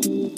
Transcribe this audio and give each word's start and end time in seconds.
How's 0.00 0.28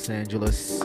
Los 0.00 0.08
Angeles. 0.08 0.78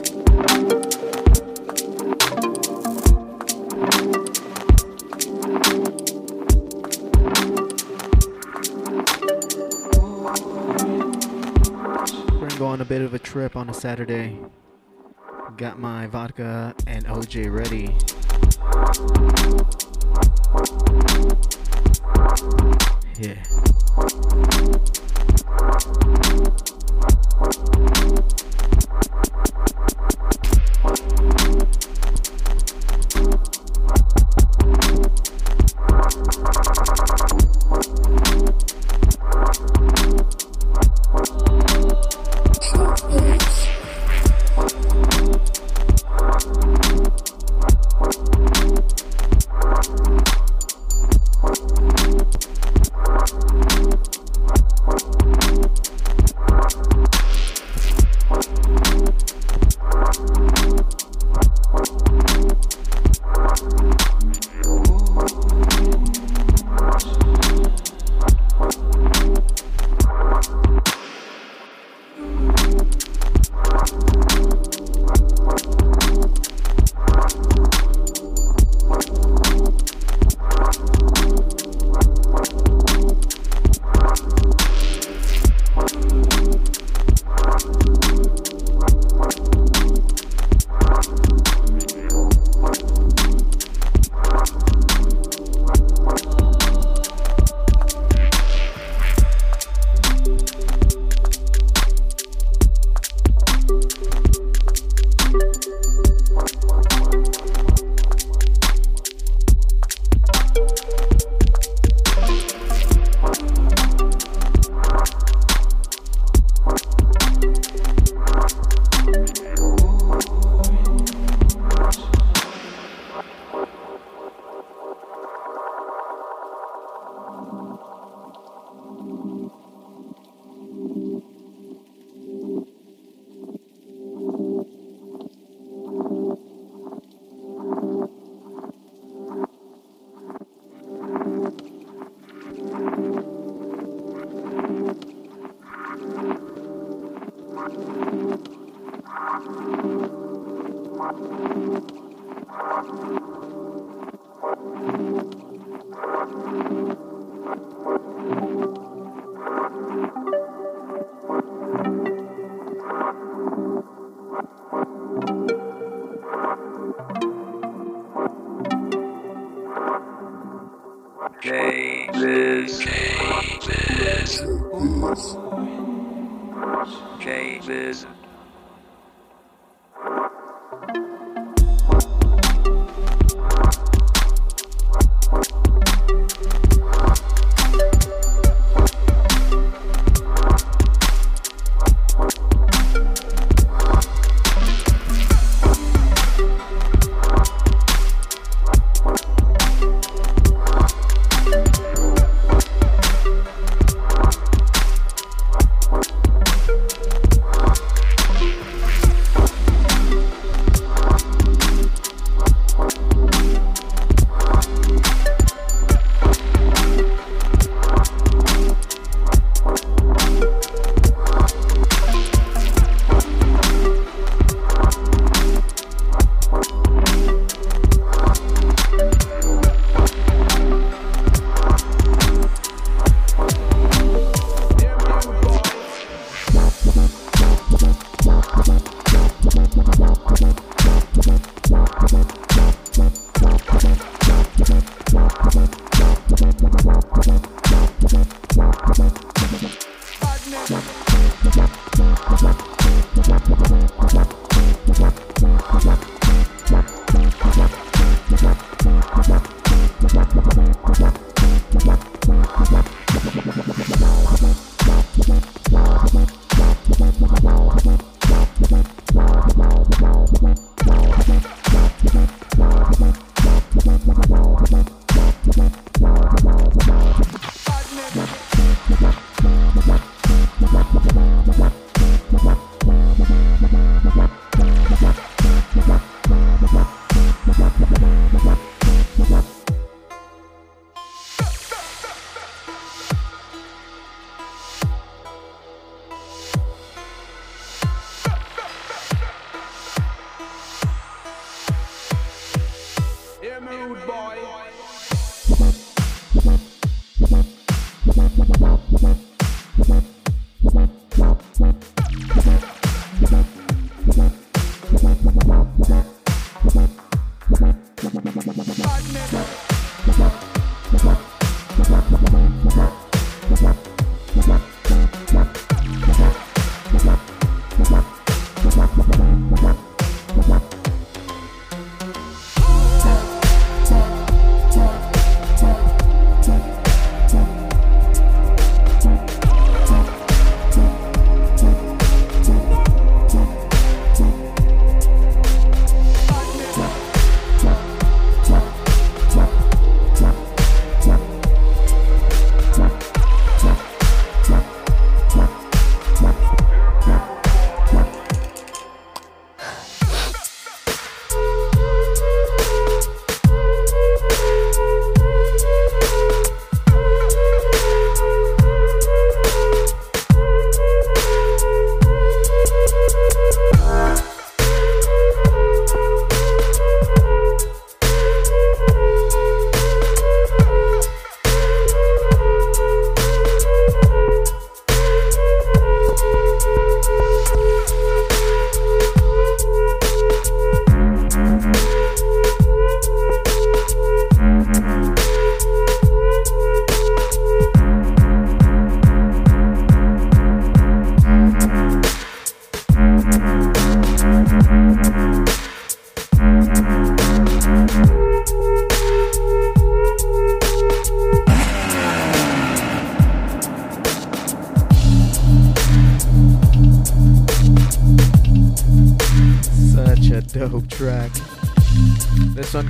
Go 12.58 12.66
on 12.66 12.80
a 12.80 12.84
bit 12.84 13.00
of 13.00 13.14
a 13.14 13.18
trip 13.18 13.56
on 13.56 13.70
a 13.70 13.74
Saturday. 13.74 14.38
Got 15.56 15.78
my 15.78 16.06
vodka 16.08 16.74
and 16.86 17.06
OJ 17.06 17.50
ready. 17.50 17.96
Yeah. 23.18 23.65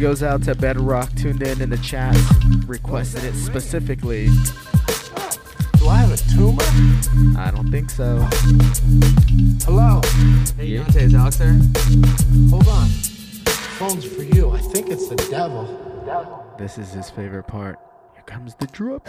Goes 0.07 0.23
out 0.23 0.41
to 0.41 0.55
Bedrock, 0.55 1.13
tuned 1.17 1.43
in 1.43 1.61
in 1.61 1.69
the 1.69 1.77
chat, 1.79 2.17
requested 2.69 3.25
it 3.25 3.35
specifically. 3.35 4.27
Do 5.81 5.89
I 5.89 5.97
have 5.97 6.13
a 6.13 6.17
tumor? 6.33 6.63
I 7.37 7.51
don't 7.53 7.73
think 7.73 7.91
so. 7.91 8.19
Hello. 9.65 10.01
Hey, 10.57 10.67
Yeah. 10.67 10.85
Yante, 10.85 11.03
is 11.03 11.13
Alex 11.17 11.37
there? 11.39 11.59
Hold 12.51 12.69
on. 12.69 12.87
Phone's 13.81 14.05
for 14.05 14.23
you. 14.23 14.53
I 14.53 14.61
think 14.61 14.91
it's 14.91 15.09
the 15.09 15.17
devil. 15.29 16.55
This 16.57 16.79
is 16.79 16.93
his 16.93 17.11
favorite 17.11 17.49
part. 17.49 17.81
Here 18.15 18.23
comes 18.27 18.55
the 18.55 18.69
drop. 18.69 19.09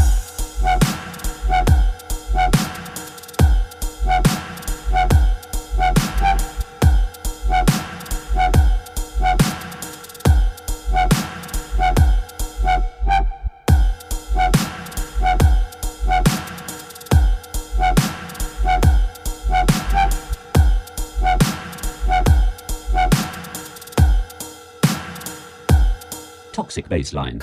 bassline. 27.01 27.41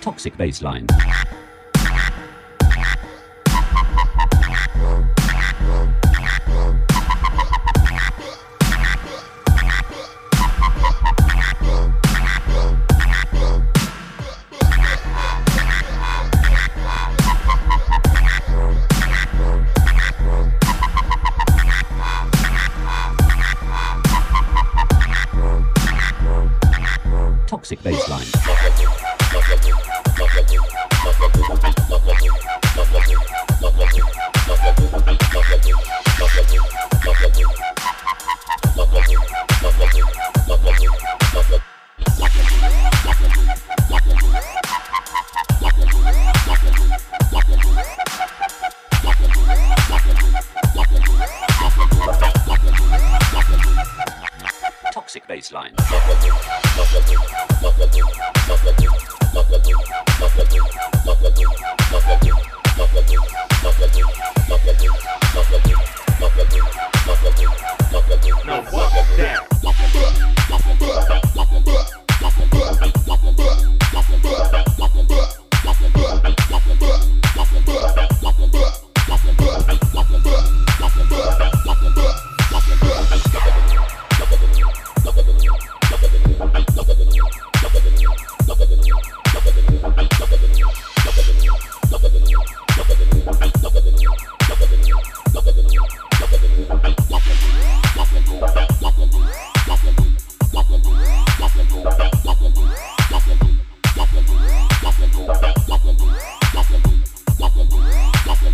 Toxic 0.00 0.36
bassline. 0.36 1.13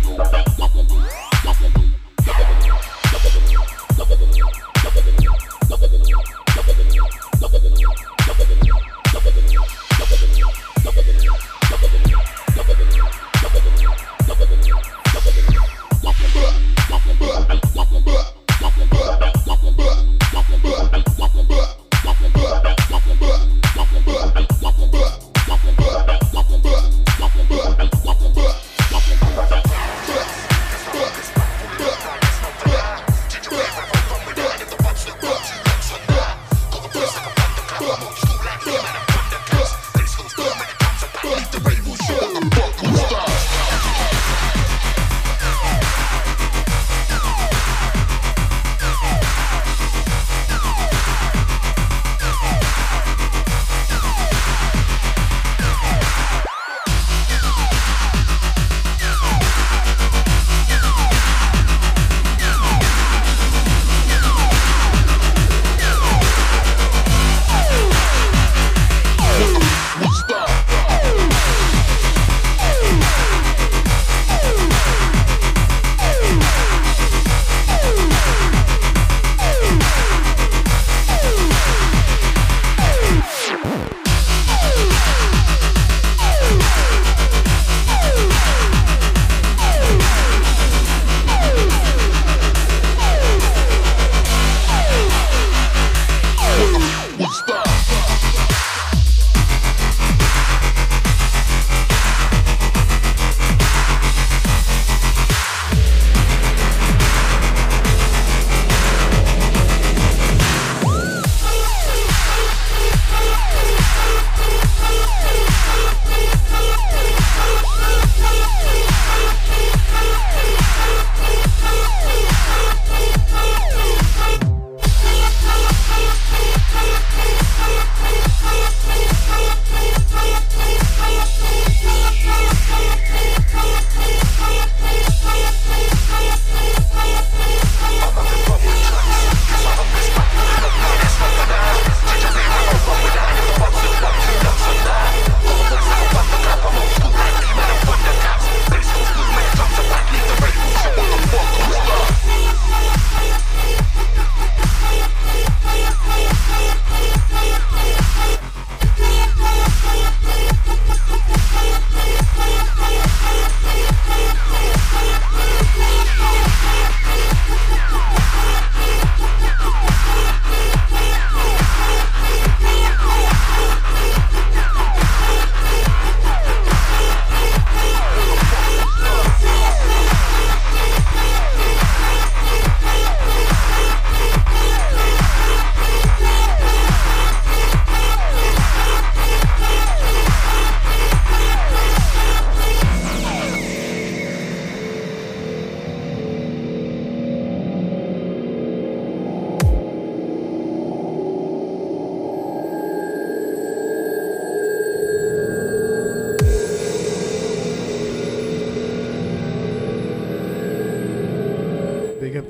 Yeah. 0.03 1.90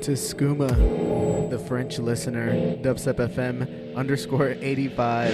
To 0.02 0.12
Skooma, 0.12 1.48
the 1.48 1.58
French 1.60 2.00
listener, 2.00 2.52
Dubstep 2.78 3.14
FM 3.28 3.94
underscore 3.94 4.56
85. 4.60 5.32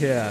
Yeah. 0.00 0.30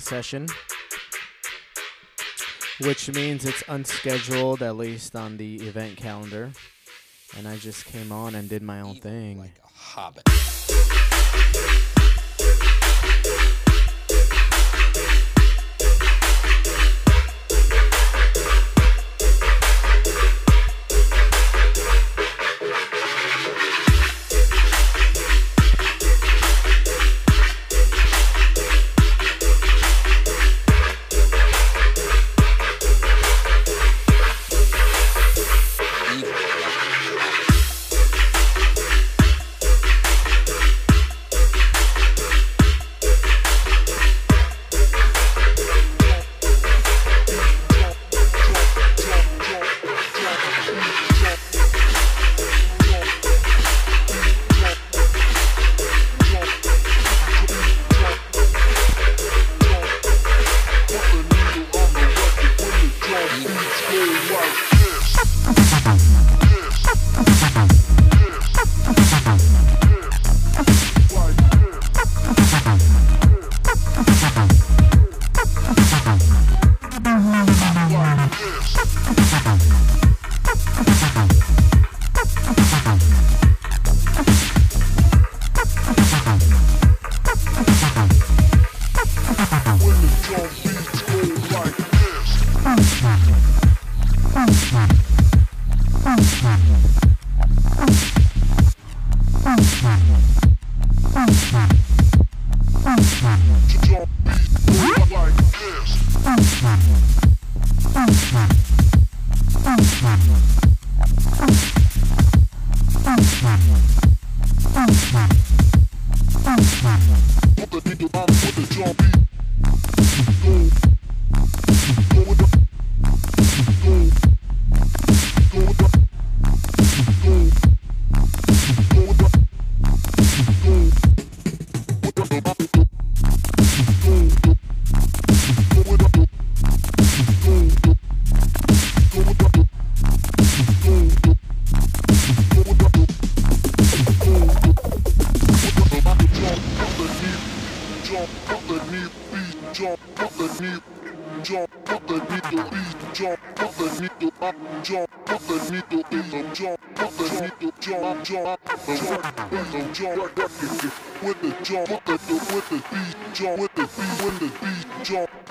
Session, 0.00 0.48
which 2.80 3.12
means 3.12 3.44
it's 3.44 3.62
unscheduled, 3.68 4.62
at 4.62 4.76
least 4.76 5.16
on 5.16 5.36
the 5.36 5.56
event 5.56 5.96
calendar. 5.96 6.52
And 7.36 7.46
I 7.46 7.56
just 7.56 7.84
came 7.84 8.10
on 8.12 8.34
and 8.34 8.48
did 8.48 8.62
my 8.62 8.80
own 8.80 8.96
thing. 8.96 9.38
Like 9.38 9.60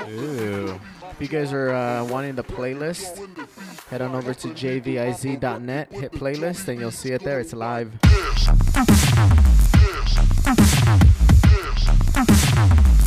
Ooh. 0.10 0.80
If 1.12 1.21
you 1.21 1.28
guys 1.28 1.52
are 1.52 1.71
uh, 1.71 2.04
wanting 2.06 2.36
the 2.36 2.43
playlist, 2.43 3.17
head 3.89 4.02
on 4.02 4.13
over 4.13 4.34
to 4.36 4.50
jviz.net, 4.50 5.91
hit 5.91 6.12
playlist, 6.12 6.67
and 6.67 6.80
you'll 6.80 6.91
see 6.91 7.12
it 7.12 7.23
there. 7.23 7.39
It's 7.39 7.54
live. 7.54 7.91
Subatomic 12.13 13.07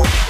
Thank 0.00 0.29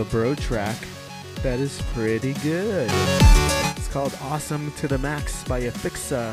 a 0.00 0.04
bro 0.04 0.34
track 0.34 0.76
that 1.42 1.58
is 1.58 1.82
pretty 1.92 2.32
good. 2.34 2.90
It's 3.76 3.88
called 3.88 4.16
Awesome 4.22 4.72
to 4.78 4.88
the 4.88 4.96
Max 4.96 5.44
by 5.44 5.60
Afixa. 5.60 6.32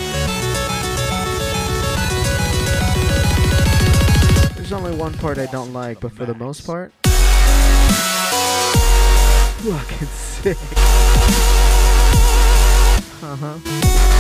There's 4.56 4.71
only 4.71 4.95
one 4.95 5.13
part 5.15 5.38
I 5.38 5.47
don't 5.47 5.73
like, 5.73 5.99
but 5.99 6.13
for 6.13 6.25
the 6.25 6.34
most 6.36 6.65
part, 6.65 6.93
fucking 9.63 10.08
sick. 10.08 10.58
Uh 13.21 13.36
huh. 13.36 14.16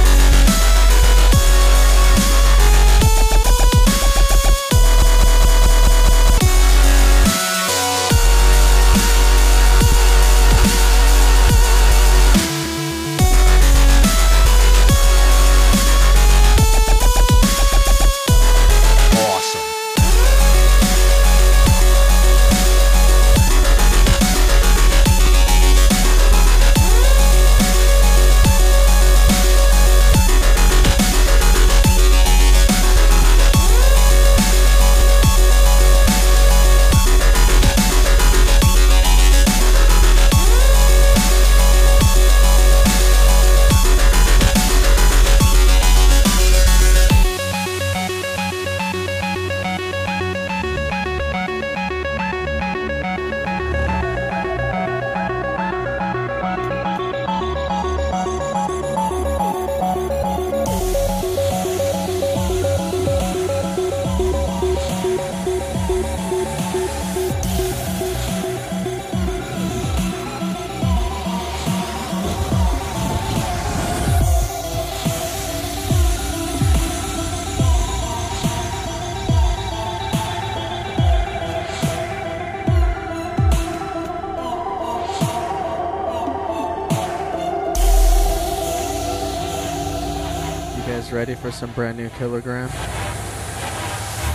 Brand 91.77 91.95
new 91.95 92.09
kilogram? 92.09 92.69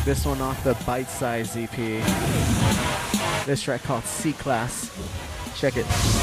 This 0.04 0.24
one 0.24 0.40
off 0.40 0.62
the 0.62 0.74
Bite 0.86 1.10
Size 1.10 1.56
EP. 1.56 1.74
This 3.46 3.60
track 3.60 3.82
called 3.82 4.04
C 4.04 4.32
Class. 4.32 4.96
Check 5.56 5.76
it. 5.76 6.21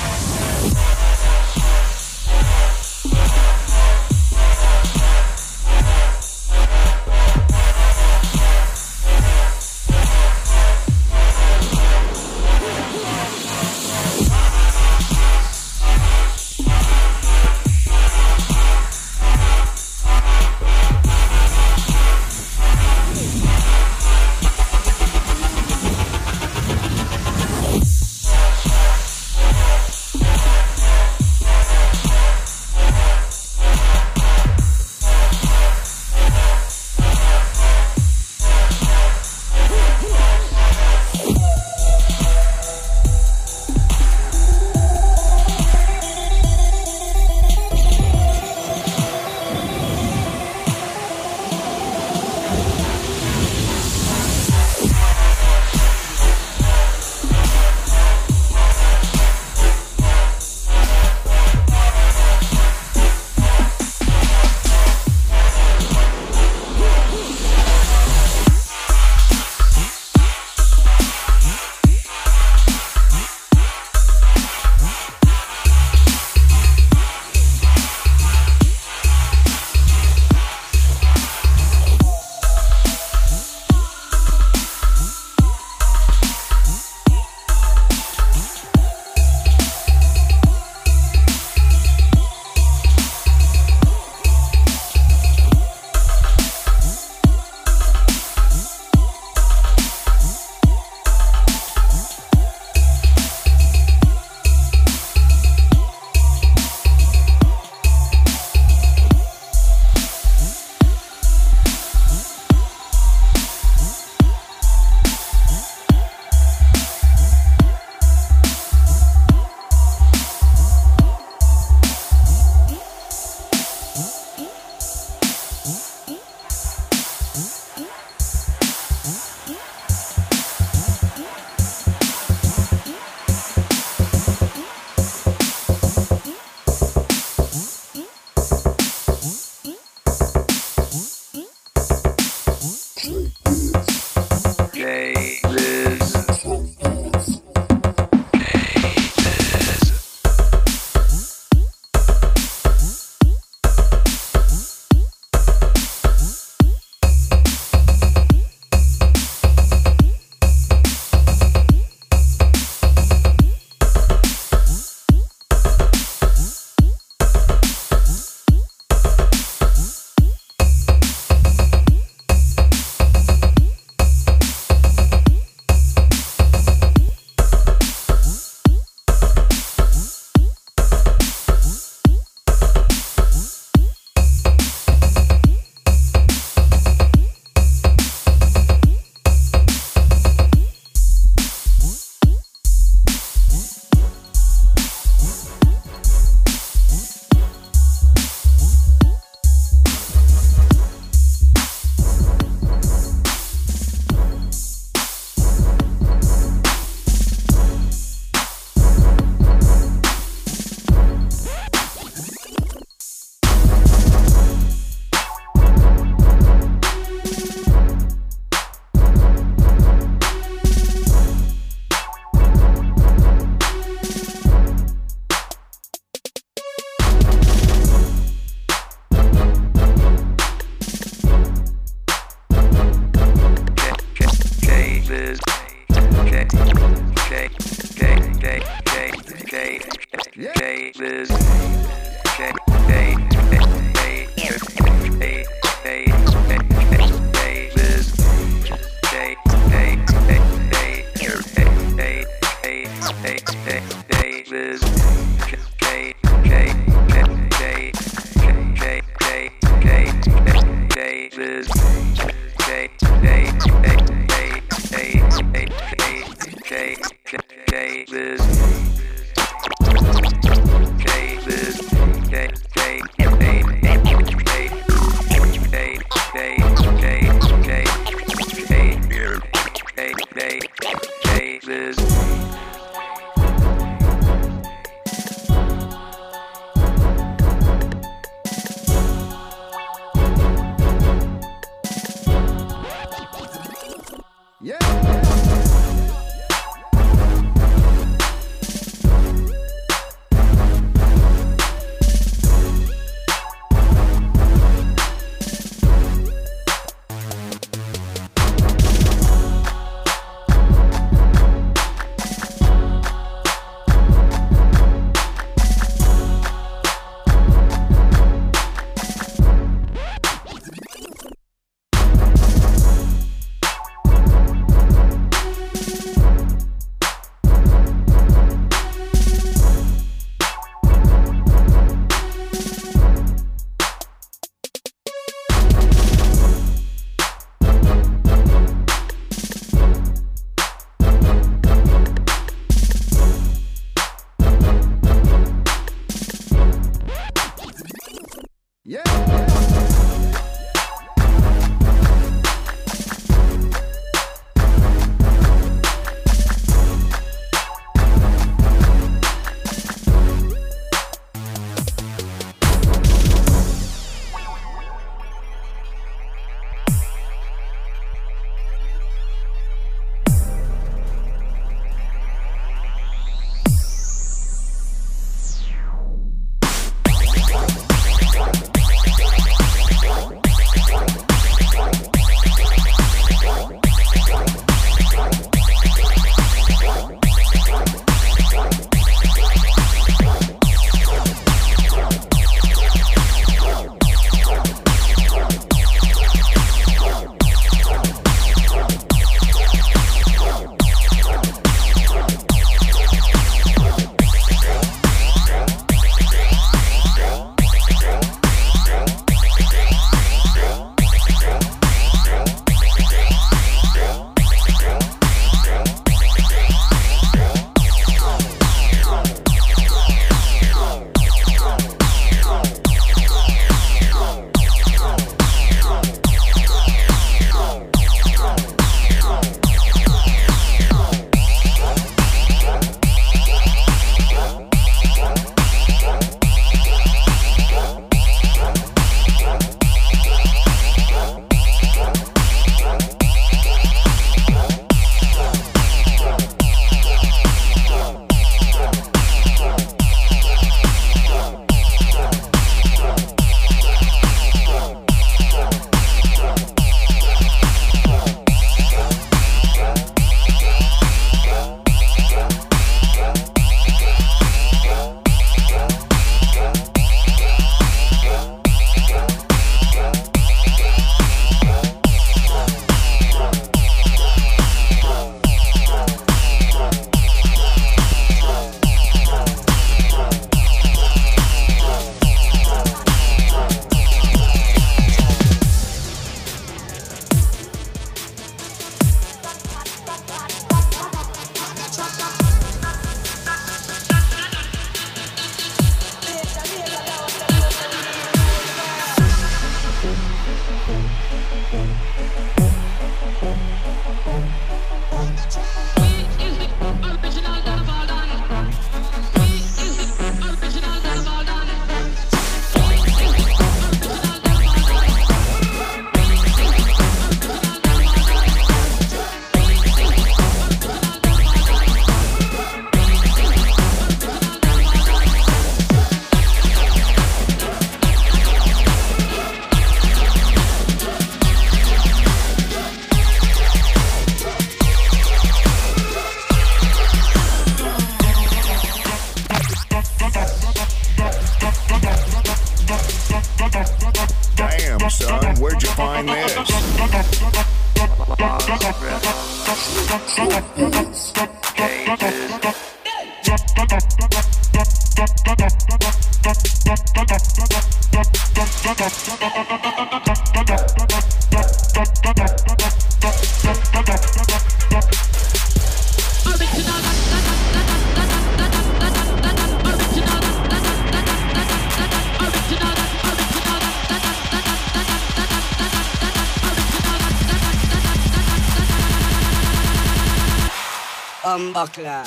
buckler. 581.80 582.24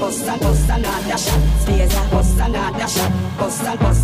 Bossa, 0.00 0.32
bossa, 0.42 0.78
nada, 0.78 1.18
shot. 1.18 1.40
Stairs, 1.62 1.94
bossa, 2.10 2.48
nada, 2.48 2.88
shot. 2.88 3.12
Bossa, 3.38 3.76
bossa, 3.76 3.99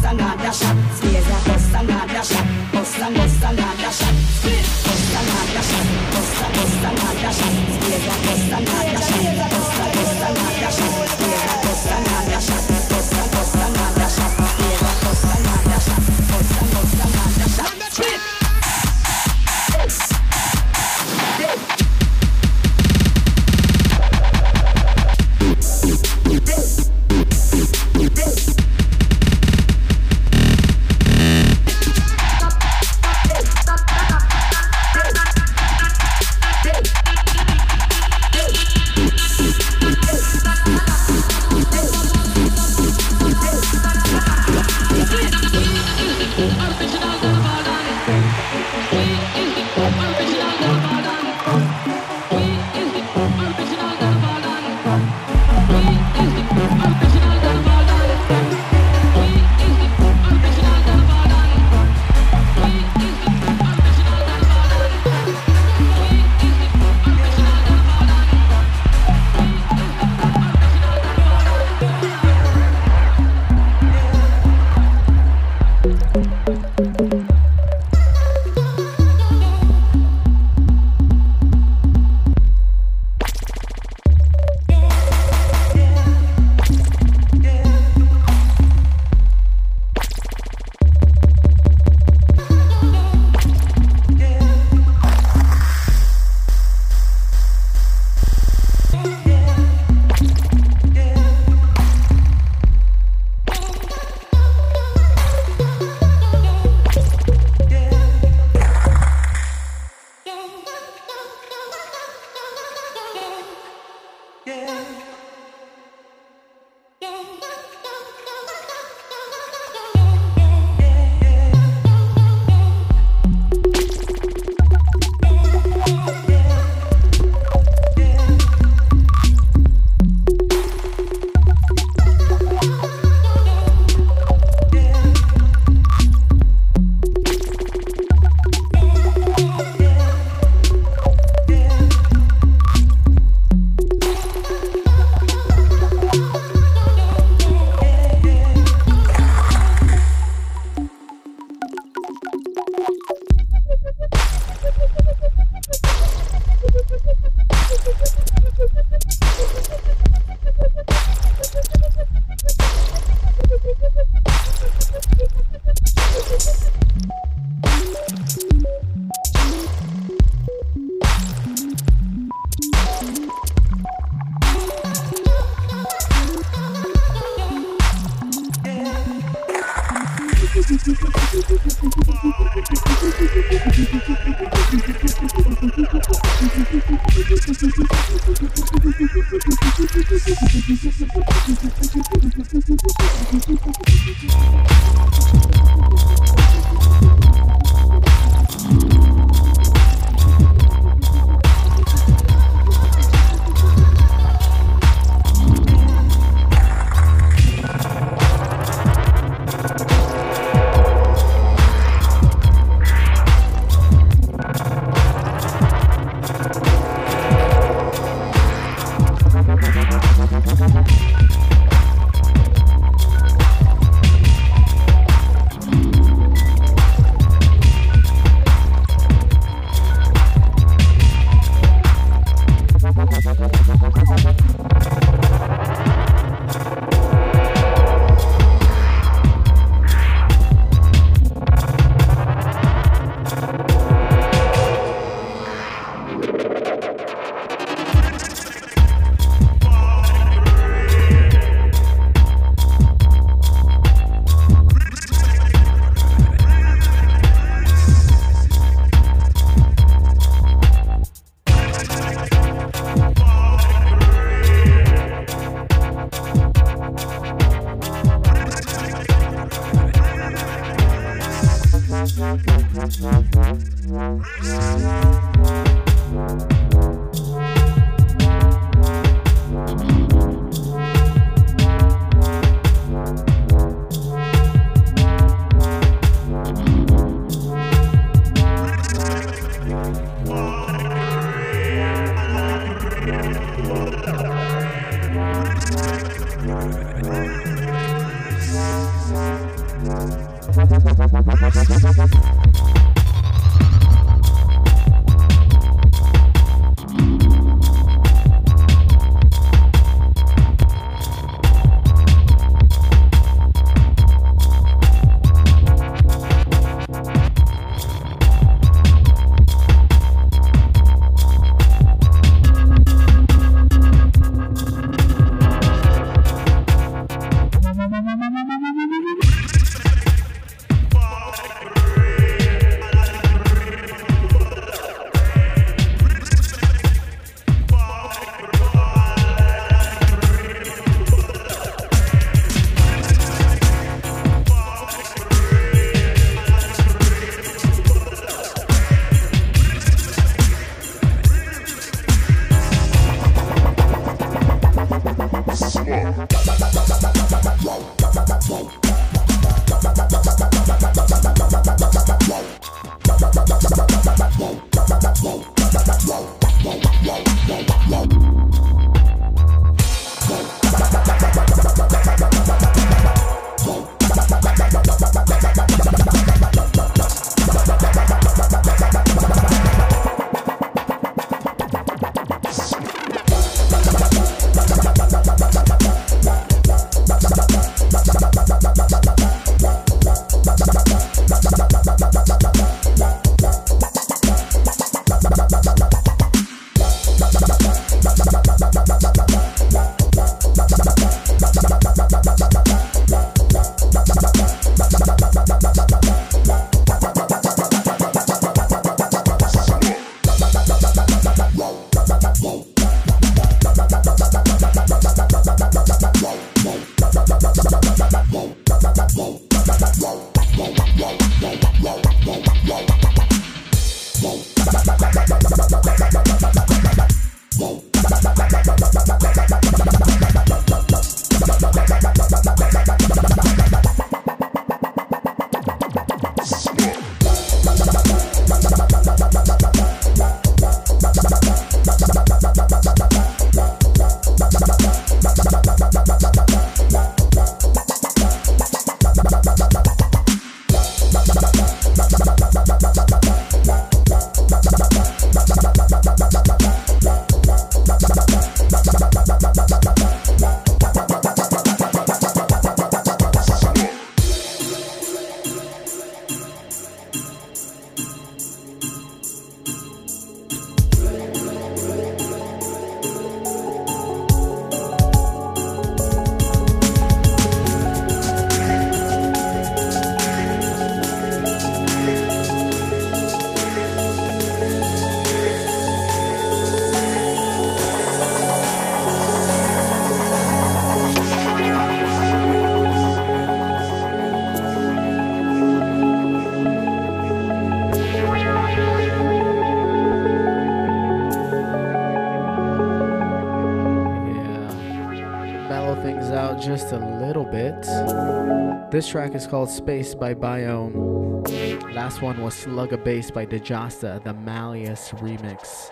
This 508.97 509.09
track 509.09 509.34
is 509.34 509.47
called 509.47 509.68
Space 509.68 510.14
by 510.14 510.32
Biome. 510.32 511.92
Last 511.92 512.22
one 512.22 512.40
was 512.40 512.55
Slug 512.55 512.94
a 512.94 512.97
Bass 512.97 513.30
by 513.30 513.44
Dejasta, 513.44 514.24
the 514.24 514.32
Malleus 514.32 515.11
remix. 515.16 515.90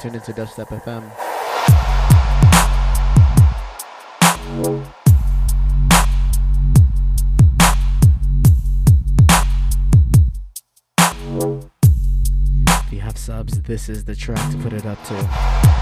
Tune 0.00 0.16
into 0.16 0.32
Dubstep 0.32 0.66
FM. 0.66 1.08
If 12.86 12.92
you 12.92 12.98
have 12.98 13.16
subs, 13.16 13.62
this 13.62 13.88
is 13.88 14.04
the 14.04 14.16
track 14.16 14.50
to 14.50 14.58
put 14.58 14.72
it 14.72 14.84
up 14.84 15.00
to. 15.04 15.81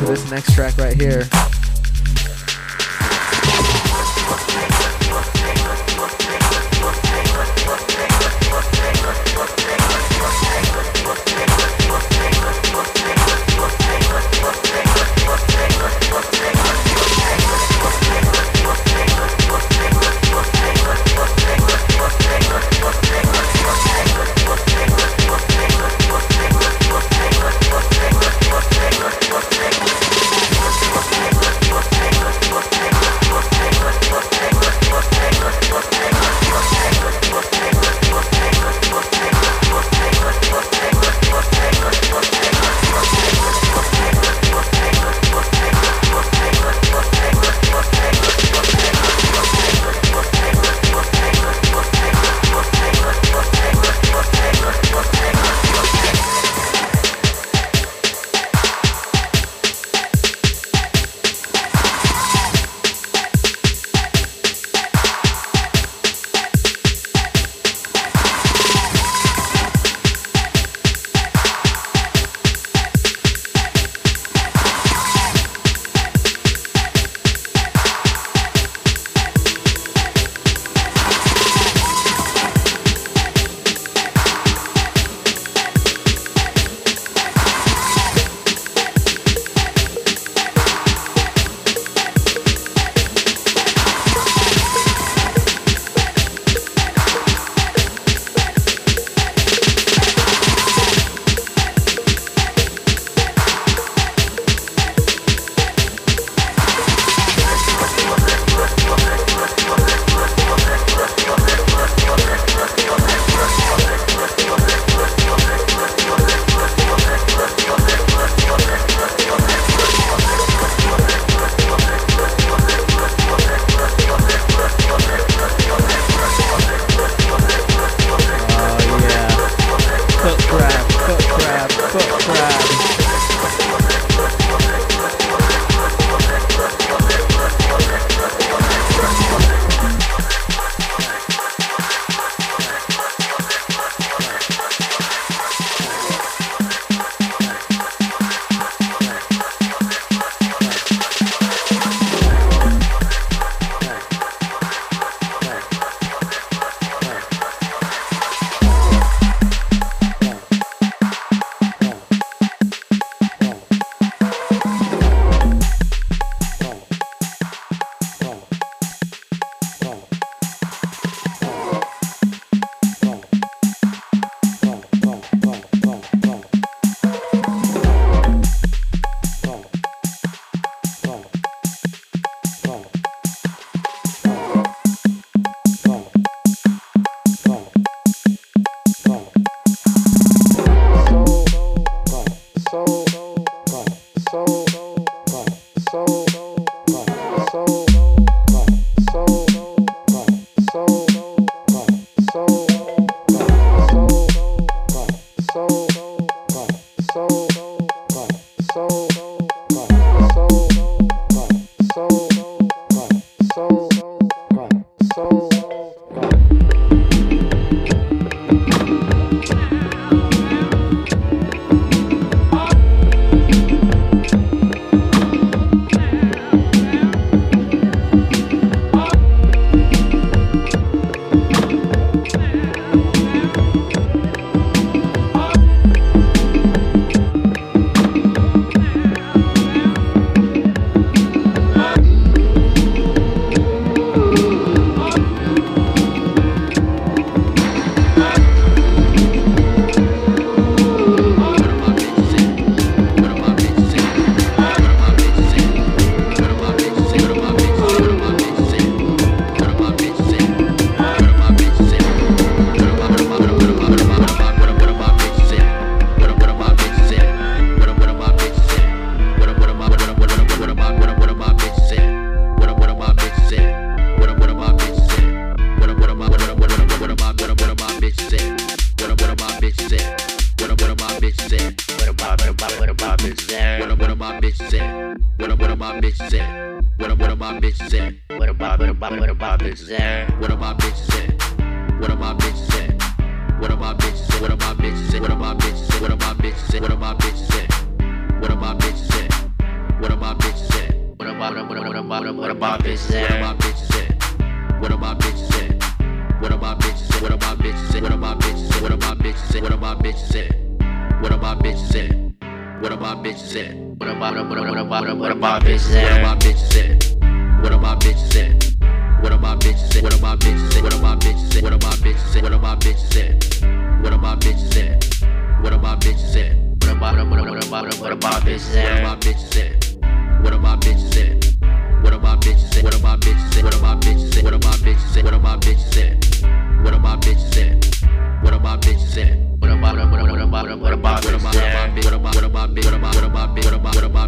Onto 0.00 0.14
this 0.14 0.30
next 0.30 0.49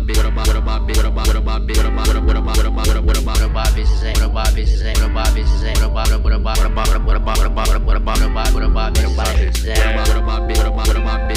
about 0.02 0.14
bitch? 0.14 0.16
What 0.16 0.26
about 0.26 0.46
what 0.46 0.56
about 0.56 0.88
bitch? 0.88 0.96
What 0.96 1.06
about 1.06 1.26
what 1.26 1.36
about 1.36 1.66
bitch? 1.66 1.76
What 1.76 1.86
about 1.86 2.08
what 2.08 2.16
about 2.16 2.56
what 2.56 2.66
about 2.66 2.66
what 2.66 2.66
about 2.66 2.88
what 2.88 3.02
about 3.02 3.06
what 3.06 3.16
about 3.18 3.42
what 3.42 3.82
ain't? 4.02 4.18
What 4.18 4.26
about 4.26 4.48
what 4.48 4.76
ain't? 4.82 4.98
What 4.98 5.10
about 5.10 5.34
what 5.34 5.48
ain't? 5.62 5.78
What 5.78 5.92
about 5.92 6.12
what 6.12 6.32
about 6.32 6.58
what 6.58 6.66
about 6.66 6.88
what 6.88 7.16
about 7.16 7.38
what 7.38 7.46
about 7.46 7.66
what 7.66 7.96
about 7.96 8.10
what 8.12 8.26
about 8.26 8.52
what 8.52 8.64
about 8.64 8.82
what 8.82 8.98
ain't? 8.98 9.02
What 9.02 9.02
about 9.02 9.02
what 9.02 9.06
about 9.52 9.68
bitch? 9.68 9.78
What 9.78 9.92
about 9.92 10.08
what 10.08 10.18
about 10.18 10.48
bitch? 10.48 10.58
What 10.58 10.66
about 10.66 10.86
what 10.86 10.96
about 10.96 11.31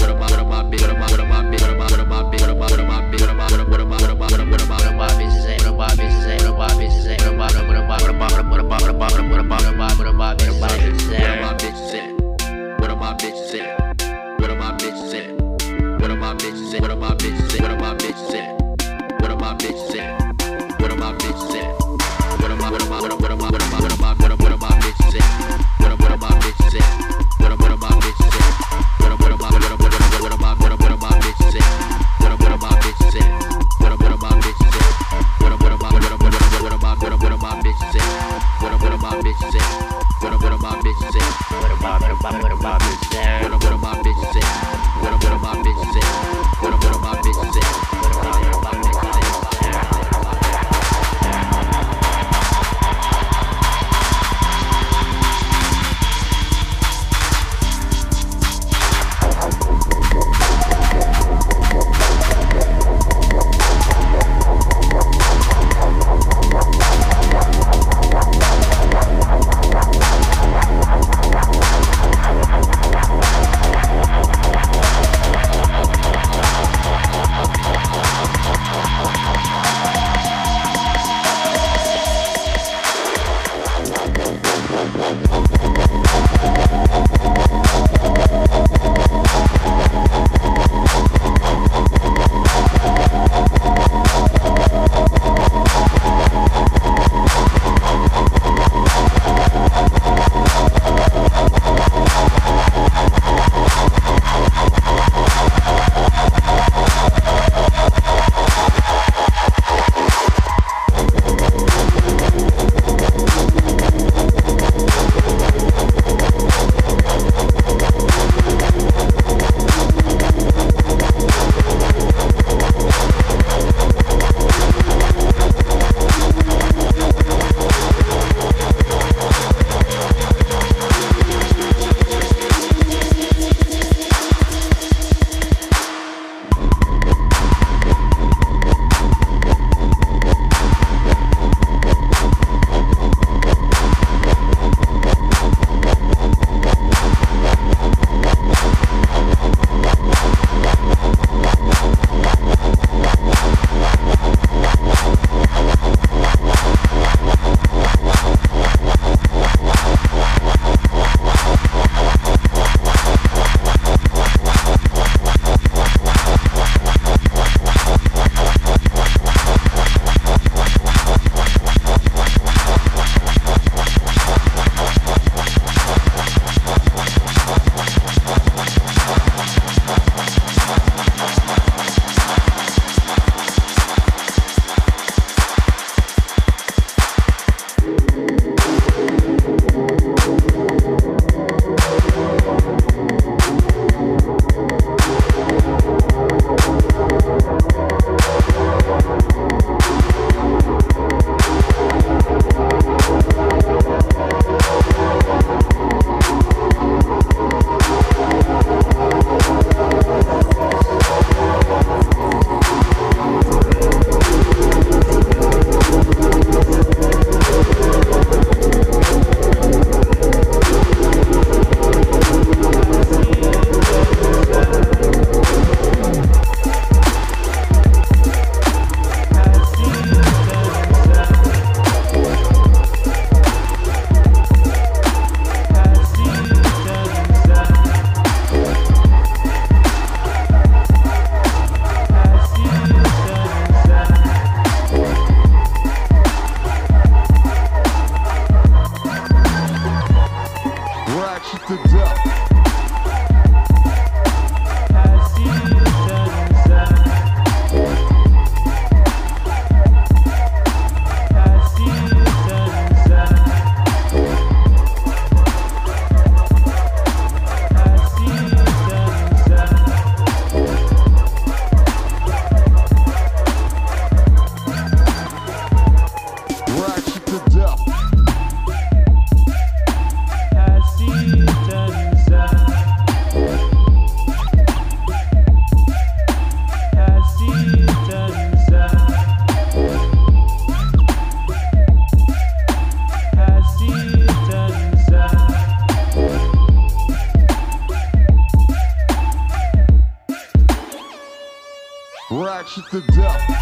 to 302.84 302.99
death. 303.01 303.55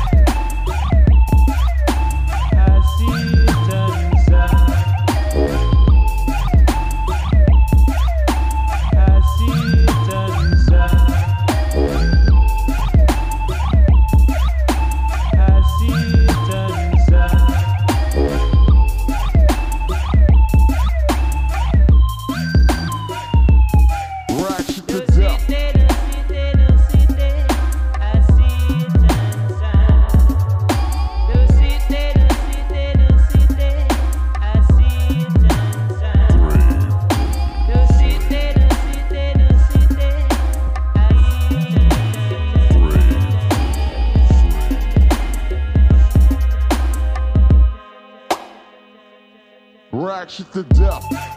Ratchet 50.33 50.51
to 50.51 50.63
death. 50.63 51.32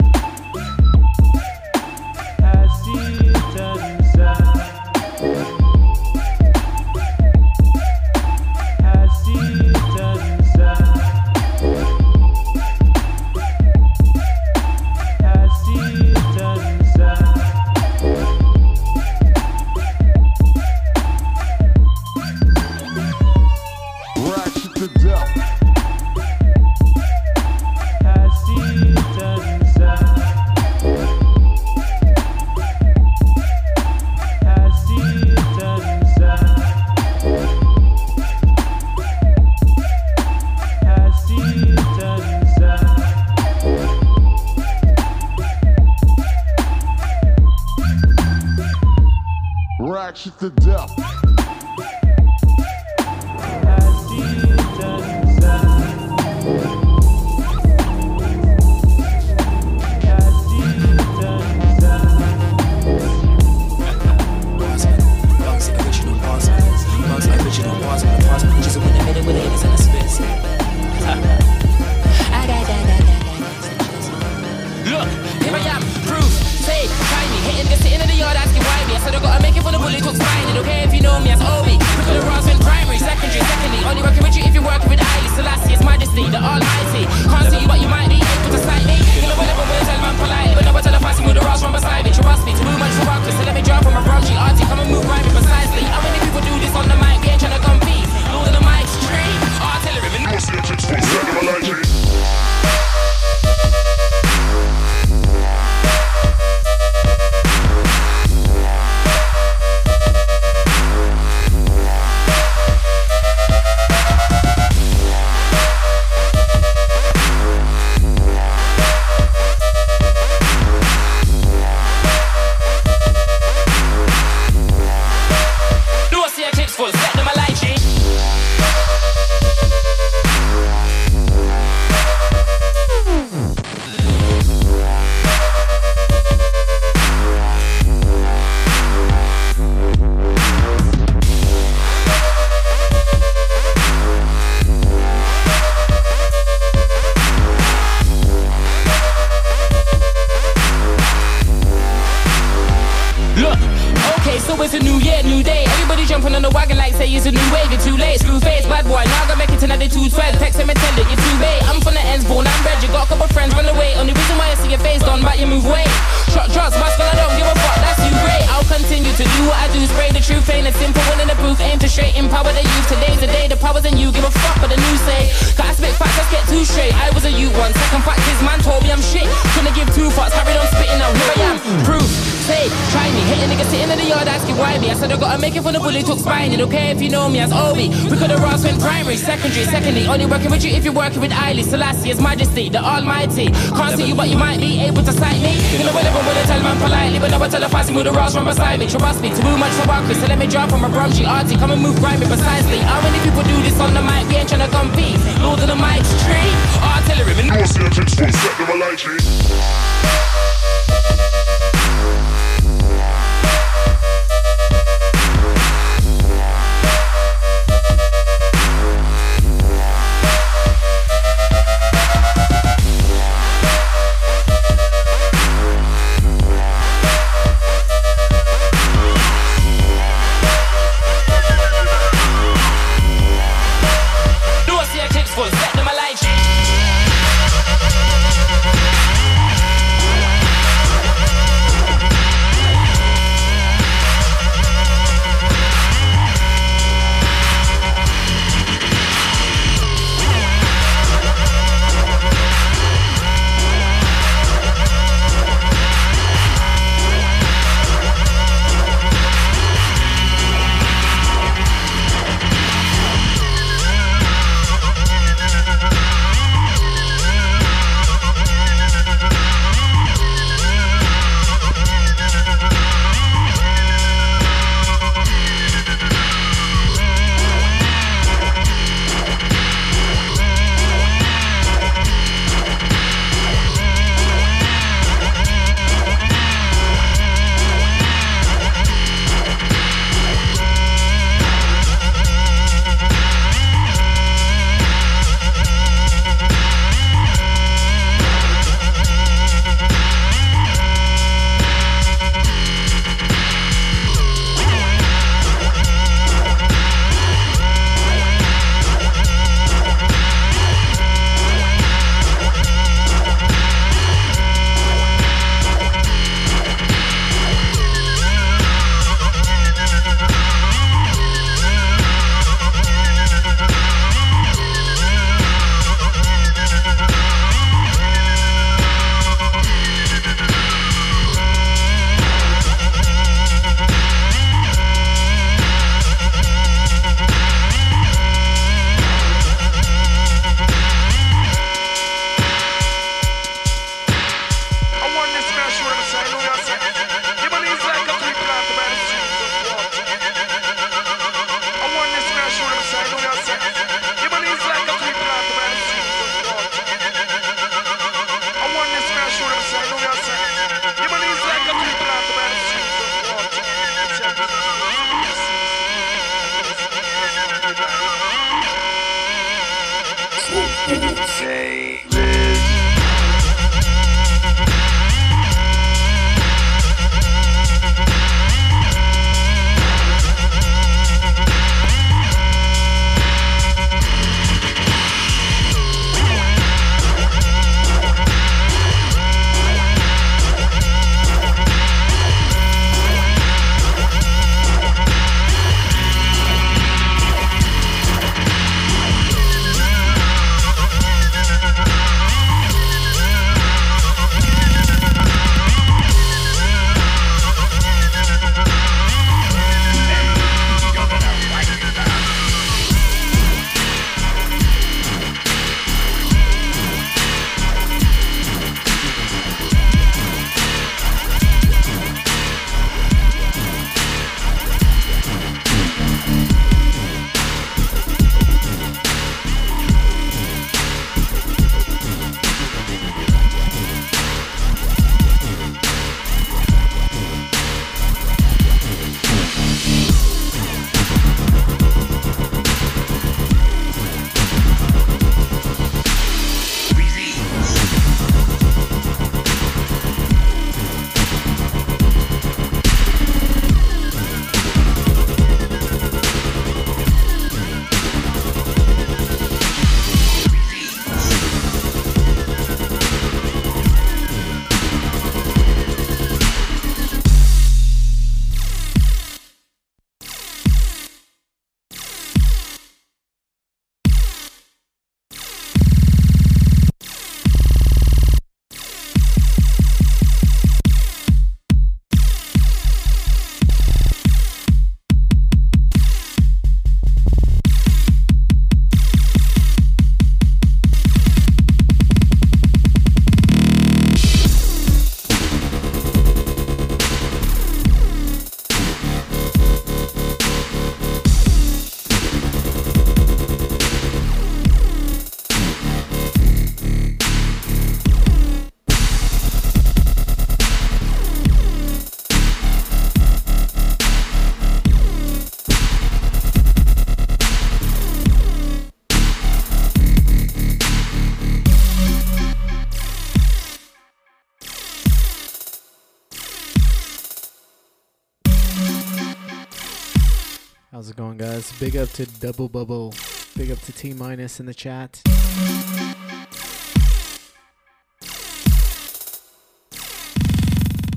Guys? 531.67 531.81
Big 531.81 531.97
up 531.97 532.09
to 532.11 532.27
Double 532.41 532.69
Bubble. 532.69 533.15
Big 533.57 533.71
up 533.71 533.81
to 533.81 533.93
T 533.93 534.13
Minus 534.13 534.61
in 534.61 534.67
the 534.67 534.75
chat. 534.75 535.23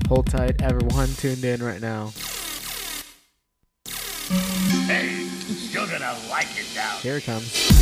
Hold 0.08 0.26
tight, 0.26 0.60
everyone 0.60 1.08
tuned 1.08 1.44
in 1.44 1.62
right 1.62 1.80
now. 1.80 2.12
Hey, 4.86 5.28
you're 5.70 5.86
gonna 5.86 6.16
like 6.28 6.48
it 6.58 6.66
now. 6.74 6.96
Here 6.96 7.18
it 7.18 7.24
comes. 7.24 7.80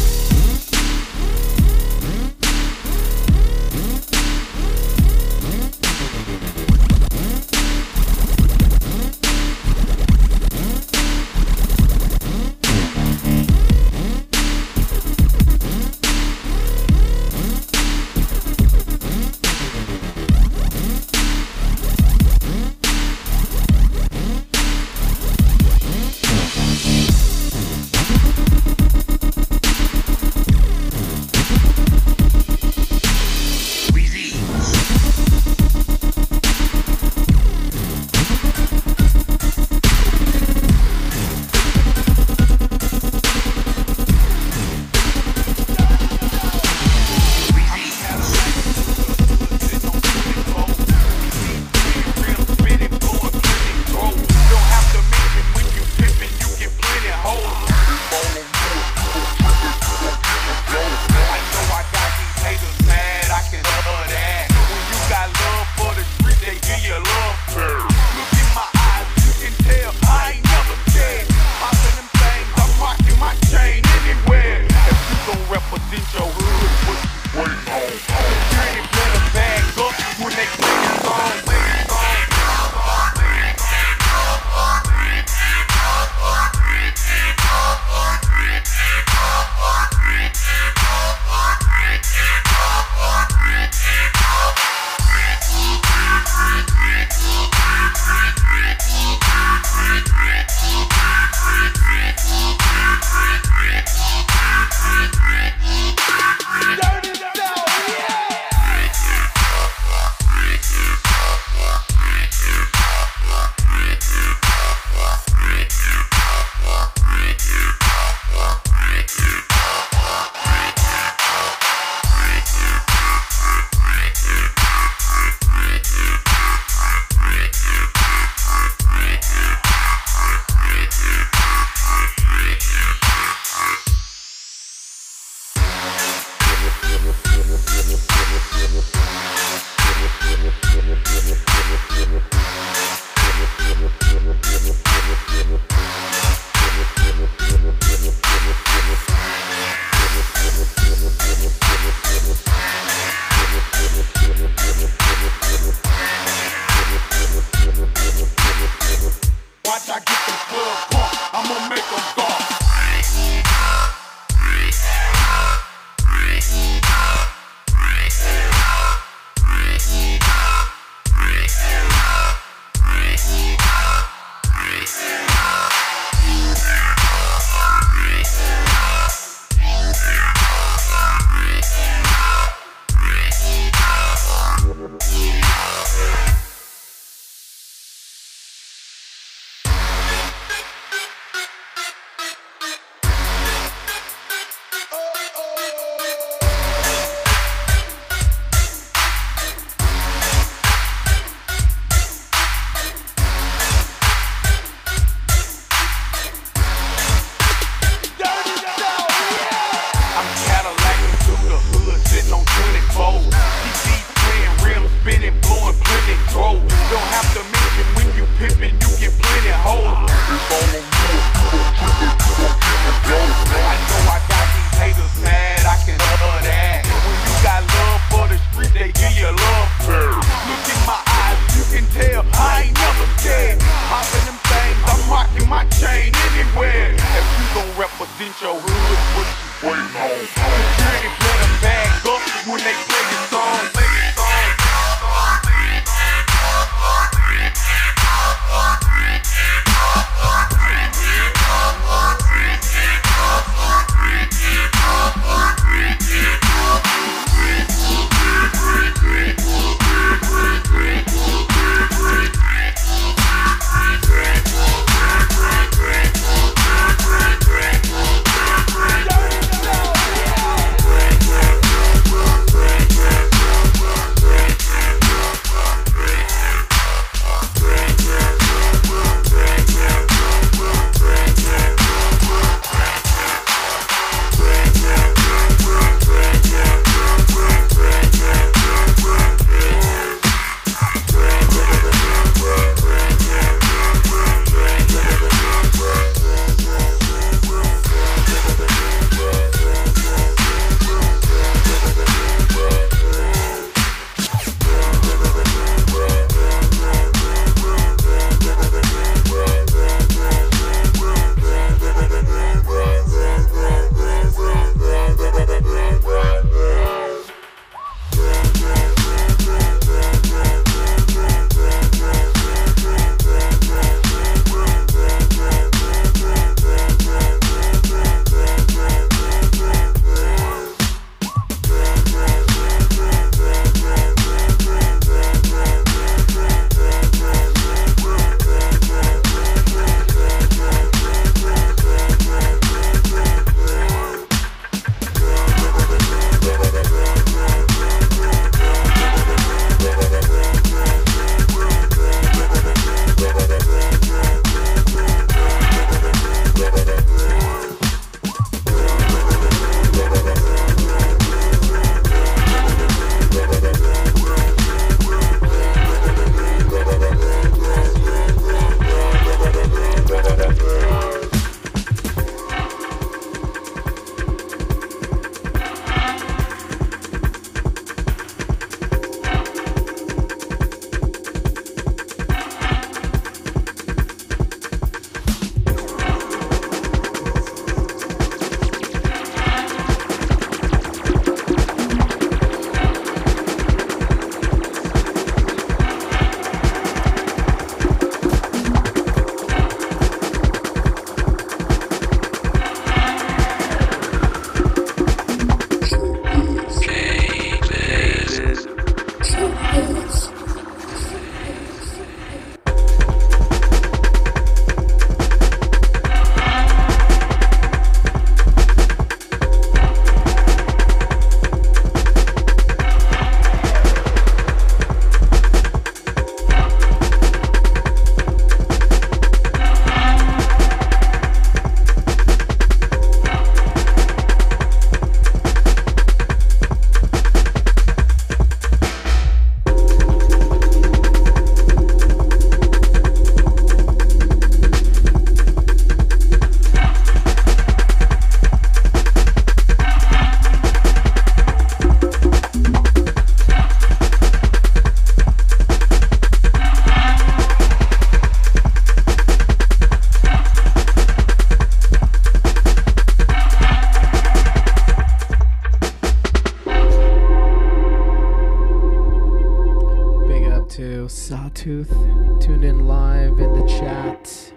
Tuned 472.41 472.65
in 472.65 472.87
live 472.87 473.39
in 473.39 473.53
the 473.53 473.67
chat. 473.67 474.53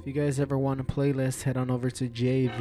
If 0.00 0.06
you 0.06 0.12
guys 0.12 0.38
ever 0.38 0.56
want 0.56 0.80
a 0.80 0.84
playlist, 0.84 1.42
head 1.42 1.56
on 1.56 1.70
over 1.70 1.90
to 1.90 2.08
jviz.net. 2.08 2.52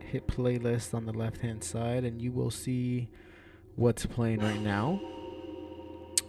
Hit 0.00 0.28
playlist 0.28 0.94
on 0.94 1.06
the 1.06 1.12
left 1.12 1.38
hand 1.38 1.64
side, 1.64 2.04
and 2.04 2.20
you 2.20 2.30
will 2.32 2.50
see 2.50 3.08
what's 3.76 4.06
playing 4.06 4.40
right 4.40 4.60
now. 4.60 5.00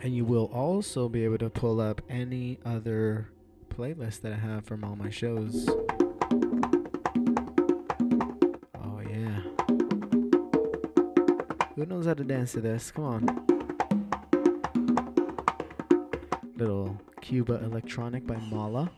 And 0.01 0.15
you 0.15 0.25
will 0.25 0.45
also 0.53 1.09
be 1.09 1.23
able 1.23 1.39
to 1.39 1.49
pull 1.49 1.81
up 1.81 2.01
any 2.09 2.59
other 2.65 3.29
playlist 3.69 4.21
that 4.21 4.33
I 4.33 4.37
have 4.37 4.65
from 4.65 4.83
all 4.83 4.95
my 4.95 5.09
shows. 5.09 5.67
Who 11.85 11.93
knows 11.93 12.07
how 12.07 12.15
to 12.15 12.23
dance 12.23 12.53
to 12.53 12.61
this? 12.61 12.89
Come 12.89 13.03
on. 13.03 13.45
Little 16.57 16.99
Cuba 17.21 17.63
Electronic 17.63 18.25
by 18.25 18.37
Mala. 18.37 18.89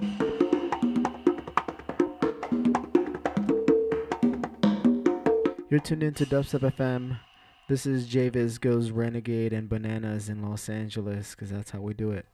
You're 5.69 5.81
tuned 5.81 6.01
into 6.01 6.25
Dubstep 6.25 6.61
FM. 6.77 7.19
This 7.67 7.85
is 7.85 8.07
JVIZ 8.07 8.61
Goes 8.61 8.91
Renegade 8.91 9.51
and 9.51 9.67
Bananas 9.67 10.29
in 10.29 10.41
Los 10.41 10.69
Angeles, 10.69 11.31
because 11.31 11.49
that's 11.49 11.71
how 11.71 11.81
we 11.81 11.93
do 11.93 12.11
it. 12.11 12.25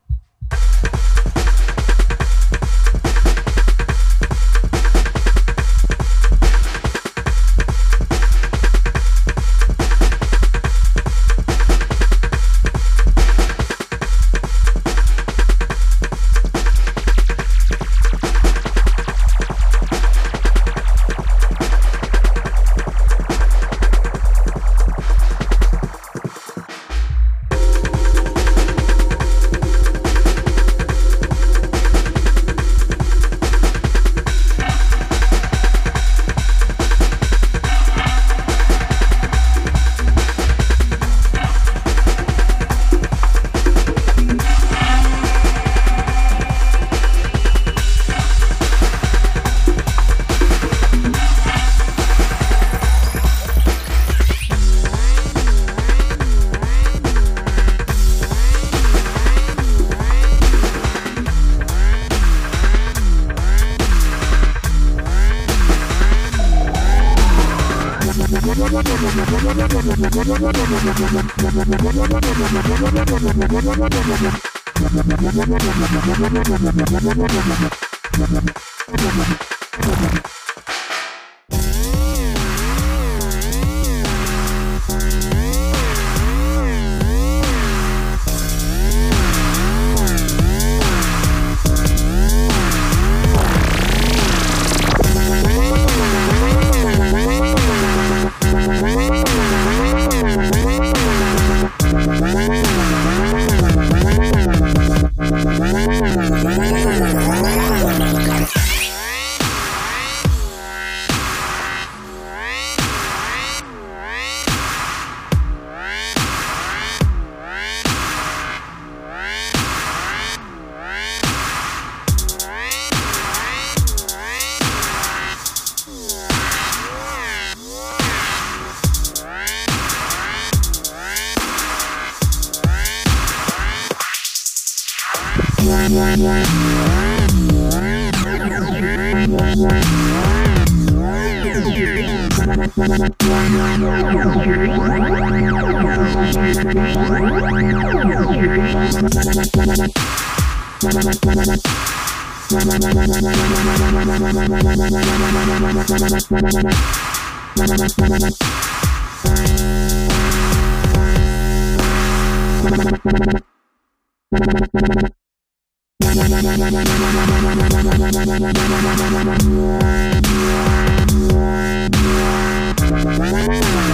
Thank 173.24 173.93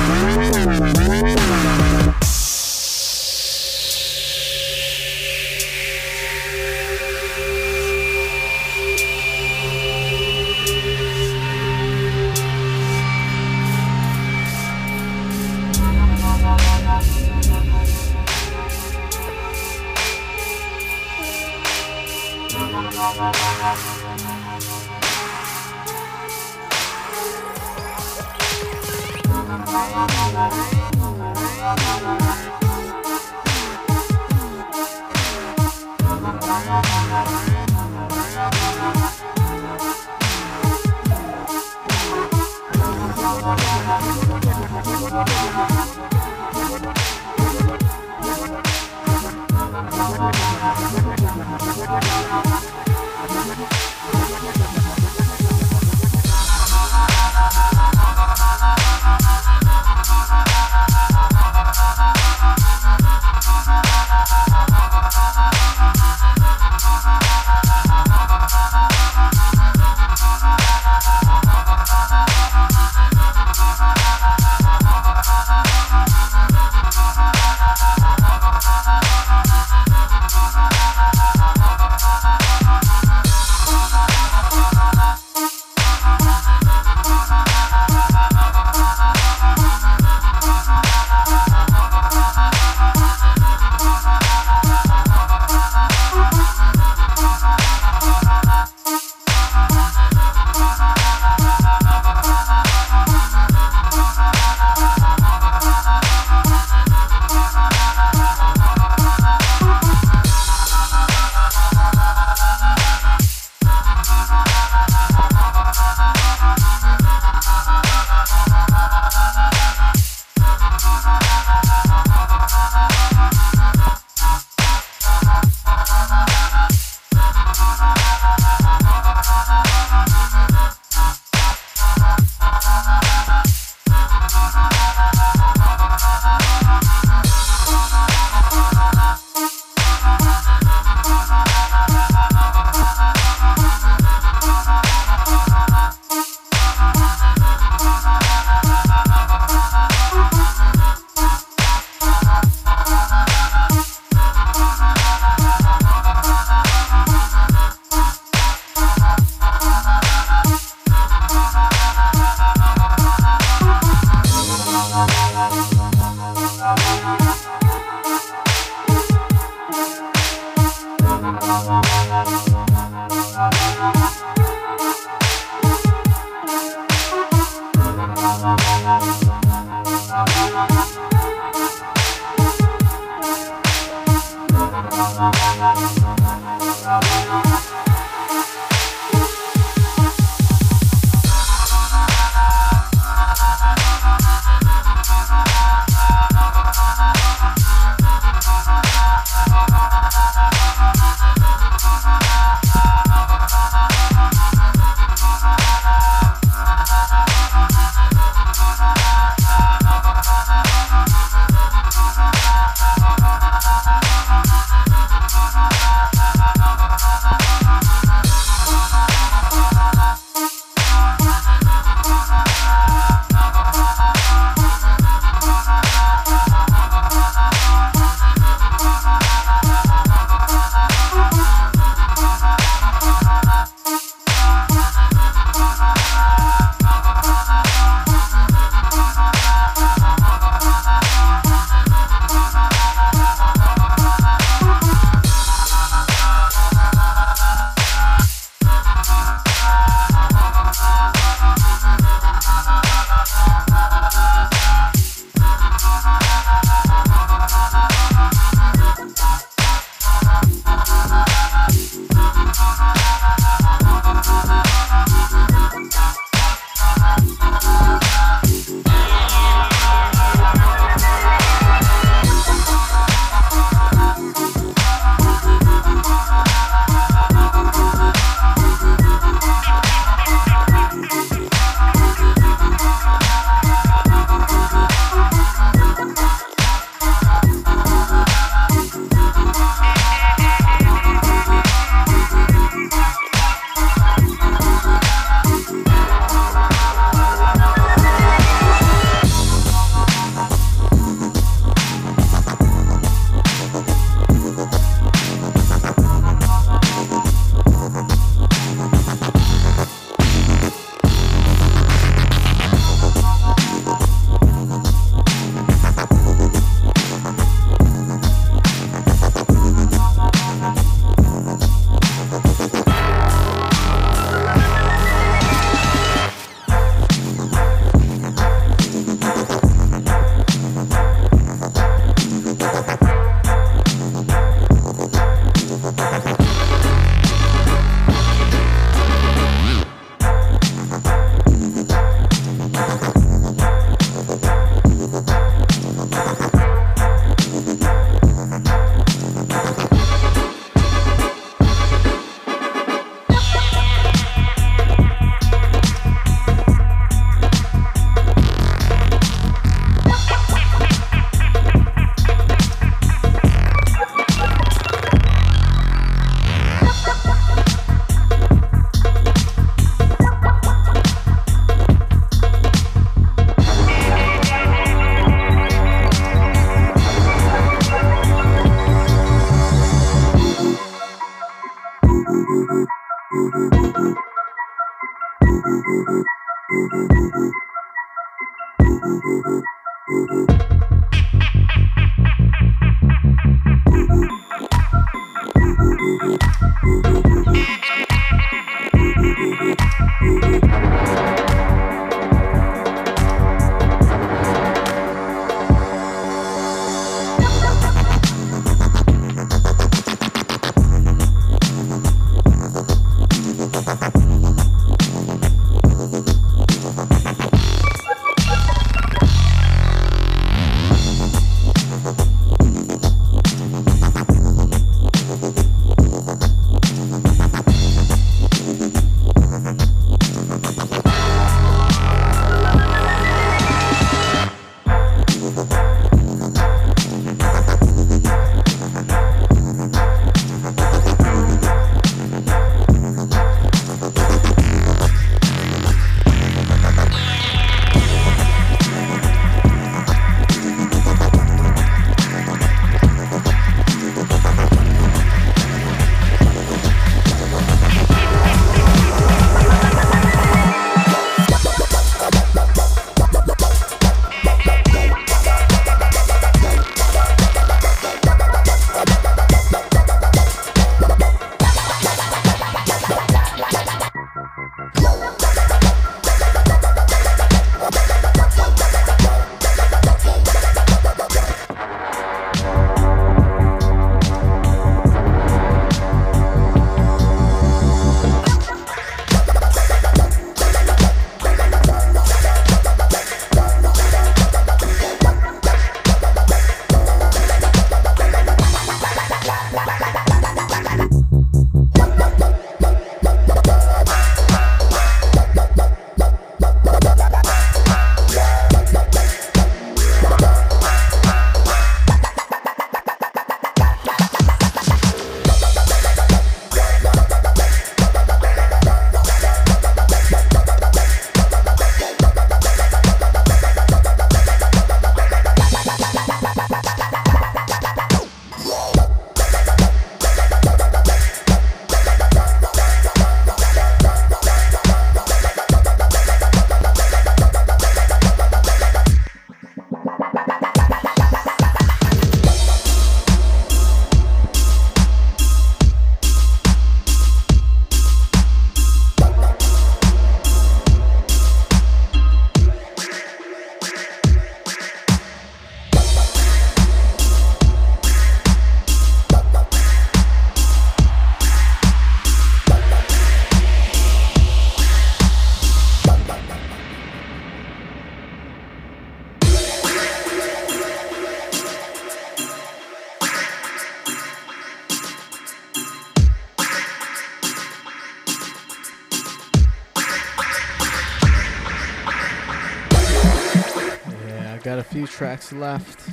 few 584.90 585.06
tracks 585.06 585.54
left. 585.54 586.10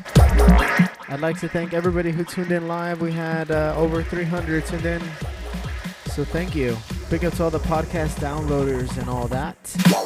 I'd 1.08 1.20
like 1.20 1.40
to 1.40 1.48
thank 1.48 1.72
everybody 1.72 2.12
who 2.12 2.24
tuned 2.24 2.52
in 2.52 2.68
live. 2.68 3.00
We 3.00 3.12
had 3.12 3.50
uh, 3.50 3.74
over 3.76 4.02
300 4.02 4.66
tuned 4.66 4.84
in. 4.84 5.02
So 6.06 6.24
thank 6.24 6.54
you. 6.54 6.76
Big 7.10 7.24
up 7.24 7.34
to 7.34 7.44
all 7.44 7.50
the 7.50 7.58
podcast 7.60 8.16
downloaders 8.20 8.96
and 8.98 9.08
all 9.08 9.28
that. 9.28 10.05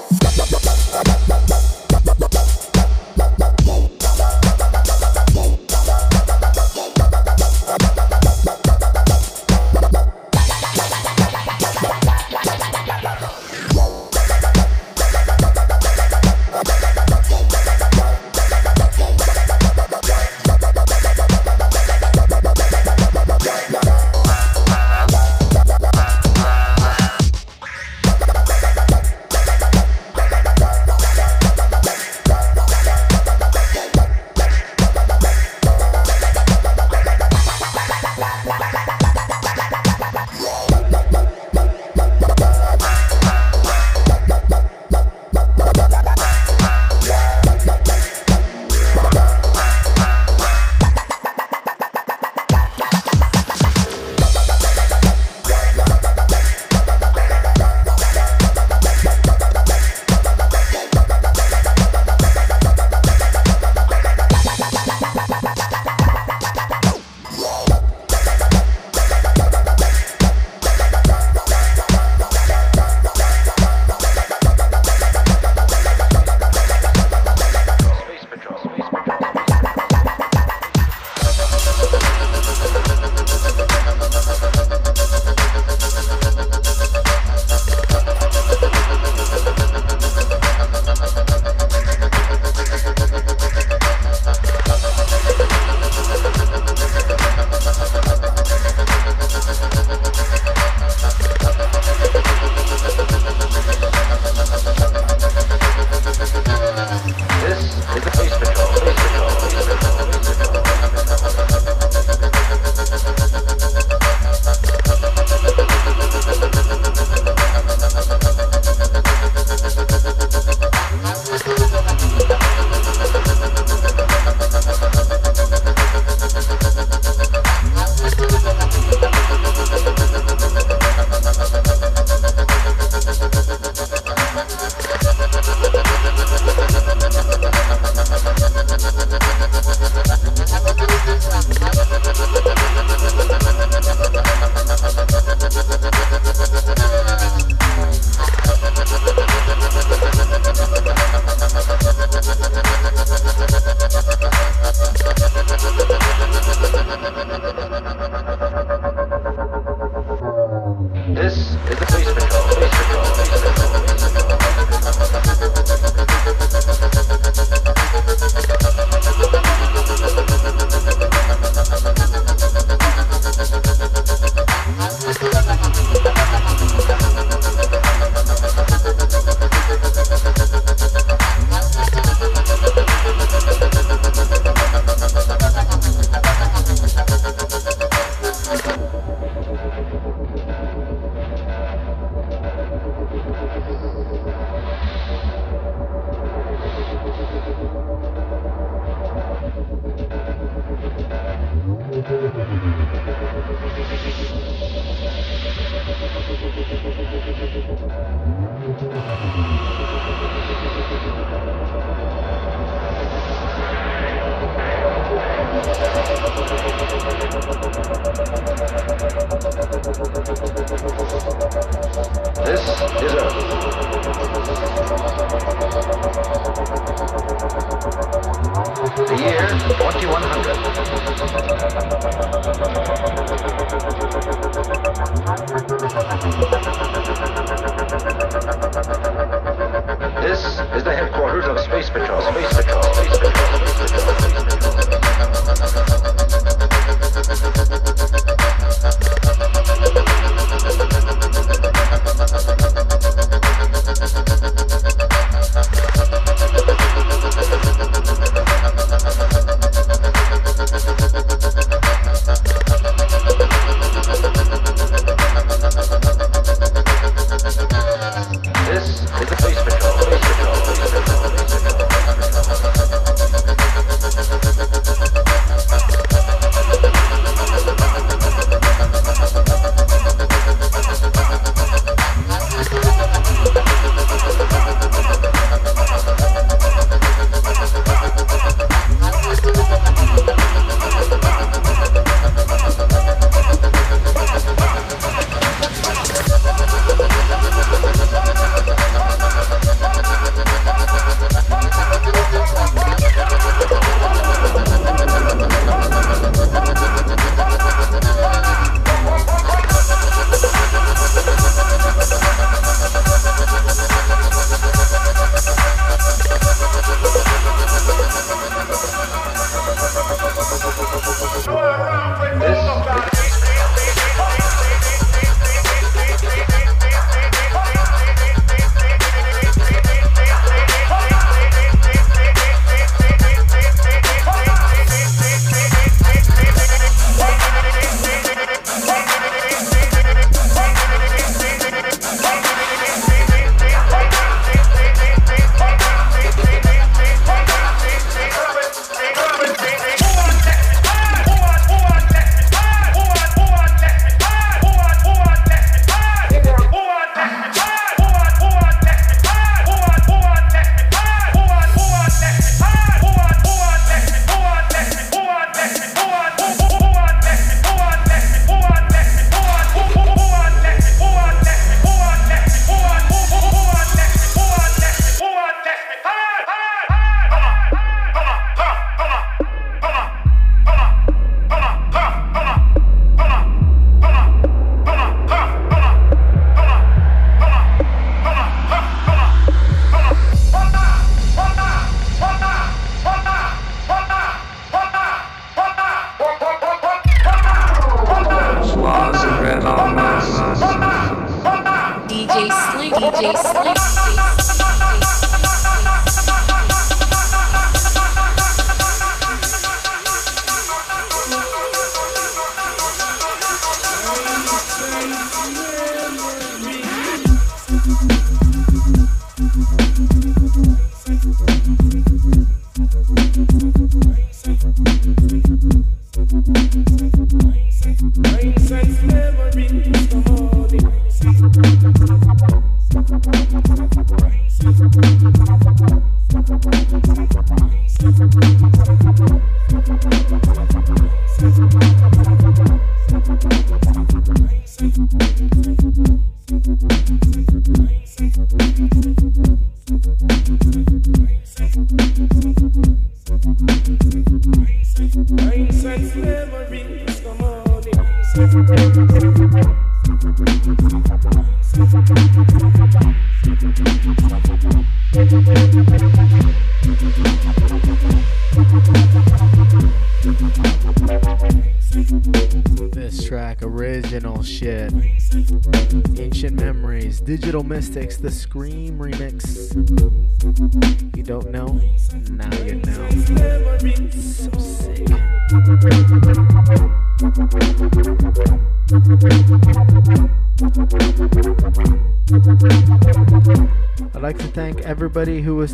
Thank 175.21 175.77
you. 175.77 175.90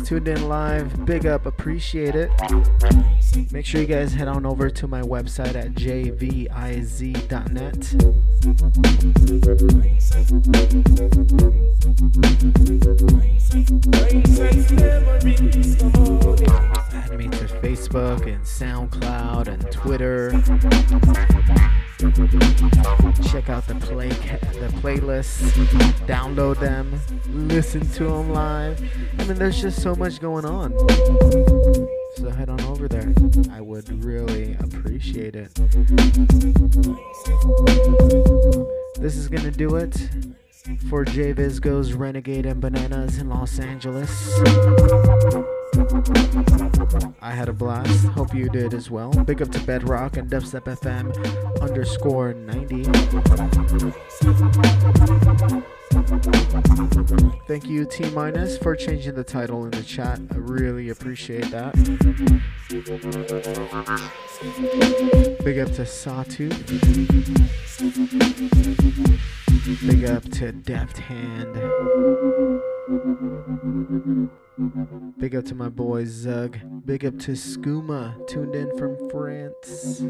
Tuned 0.07 0.29
in 0.29 0.47
live. 0.47 1.05
Big 1.05 1.25
up, 1.25 1.45
appreciate 1.45 2.15
it. 2.15 2.31
Make 3.51 3.65
sure 3.65 3.81
you 3.81 3.87
guys 3.87 4.13
head 4.13 4.29
on 4.29 4.45
over 4.45 4.69
to 4.69 4.87
my 4.87 5.01
website 5.01 5.53
at 5.55 5.73
jviz.net. 5.73 6.47
Add 16.93 17.17
me 17.17 17.27
to 17.27 17.45
Facebook 17.59 18.33
and 18.33 18.45
SoundCloud 18.45 19.49
and 19.49 19.69
Twitter. 19.73 20.31
Check 23.29 23.49
out 23.49 23.67
the 23.67 23.75
play 23.75 24.07
the 24.07 24.69
playlists, 24.81 25.51
download 26.05 26.59
them, 26.59 26.93
listen 27.57 27.81
to 27.89 28.03
them 28.03 28.29
live. 28.29 28.79
I 29.17 29.23
mean, 29.23 29.33
there's 29.39 29.59
just 29.59 29.81
so 29.81 29.95
much 29.95 30.19
going 30.19 30.45
on. 30.45 30.77
So 32.17 32.29
head 32.29 32.49
on 32.49 32.61
over 32.61 32.87
there. 32.87 33.11
I 33.51 33.61
would 33.61 34.05
really 34.05 34.55
appreciate 34.59 35.35
it. 35.35 35.51
This 38.99 39.15
is 39.15 39.27
gonna 39.27 39.49
do 39.49 39.75
it 39.77 39.95
for 40.87 41.03
JVIZ 41.03 41.59
Goes 41.59 41.93
Renegade 41.93 42.45
and 42.45 42.61
Bananas 42.61 43.17
in 43.17 43.27
Los 43.27 43.57
Angeles. 43.57 44.39
I 47.19 47.31
had 47.31 47.49
a 47.49 47.53
blast. 47.53 48.05
Hope 48.09 48.35
you 48.35 48.49
did 48.49 48.75
as 48.75 48.91
well. 48.91 49.09
Big 49.09 49.41
up 49.41 49.49
to 49.49 49.59
Bedrock 49.61 50.17
and 50.17 50.29
Dubstep 50.29 50.65
FM 50.65 51.11
underscore 51.59 52.35
90. 52.35 54.06
Thank 57.59 57.71
you, 57.71 57.85
T 57.85 58.07
Minus, 58.11 58.55
for 58.55 58.75
changing 58.75 59.15
the 59.15 59.23
title 59.23 59.65
in 59.65 59.71
the 59.71 59.81
chat. 59.81 60.19
I 60.29 60.35
really 60.35 60.89
appreciate 60.89 61.49
that. 61.49 61.73
Big 65.43 65.57
up 65.57 65.71
to 65.71 65.83
Sawtooth. 65.83 66.67
Big 69.87 70.05
up 70.05 70.23
to 70.33 70.51
Deft 70.51 70.99
Hand. 70.99 71.55
Big 75.17 75.35
up 75.35 75.45
to 75.45 75.55
my 75.55 75.69
boy 75.69 76.05
Zug. 76.05 76.59
Big 76.85 77.03
up 77.03 77.17
to 77.21 77.31
Skooma, 77.31 78.27
tuned 78.27 78.53
in 78.53 78.69
from 78.77 79.09
France. 79.09 80.03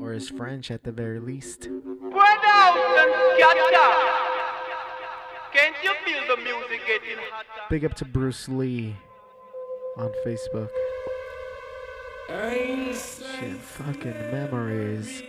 Or 0.00 0.12
is 0.12 0.28
French 0.28 0.70
at 0.70 0.84
the 0.84 0.92
very 0.92 1.18
least. 1.18 1.68
Can't 5.54 5.76
you 5.84 5.92
feel 6.04 6.36
the 6.36 6.42
music 6.42 6.80
getting 6.84 7.16
hotter? 7.30 7.48
Big 7.70 7.84
up 7.84 7.94
to 7.94 8.04
Bruce 8.04 8.48
Lee 8.48 8.96
on 9.96 10.10
Facebook. 10.26 10.68
Shit, 12.26 13.60
fucking 13.60 14.30
memories. 14.30 15.22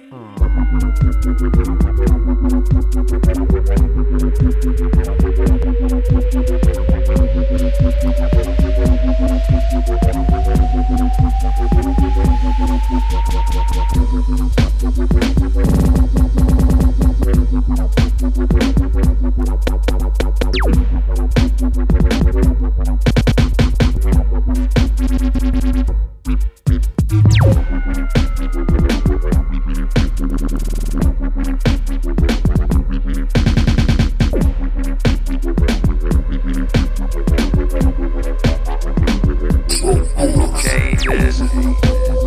Changes. 40.66 42.25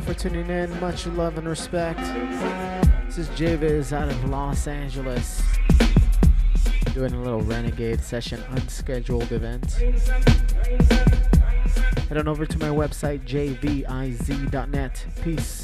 All 0.00 0.06
for 0.06 0.14
tuning 0.14 0.48
in. 0.48 0.80
Much 0.80 1.06
love 1.06 1.36
and 1.36 1.46
respect. 1.46 2.00
This 3.04 3.18
is 3.18 3.28
JVIZ 3.30 3.92
out 3.92 4.08
of 4.08 4.30
Los 4.30 4.66
Angeles. 4.66 5.42
Doing 6.94 7.12
a 7.12 7.20
little 7.20 7.42
Renegade 7.42 8.00
session 8.00 8.42
unscheduled 8.48 9.30
event. 9.30 9.72
Head 12.08 12.16
on 12.16 12.28
over 12.28 12.46
to 12.46 12.58
my 12.58 12.70
website, 12.70 13.26
jviz.net. 13.26 15.06
Peace. 15.22 15.59